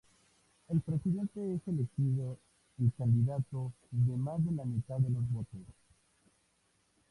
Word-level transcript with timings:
El 0.69 0.81
presidente 0.81 1.53
es 1.53 1.67
elegido 1.67 2.39
el 2.79 2.91
candidato 2.97 3.71
de 3.91 4.17
más 4.17 4.43
de 4.43 4.51
la 4.51 4.65
mitad 4.65 4.97
de 4.97 5.11
los 5.11 5.31
votos. 5.31 5.61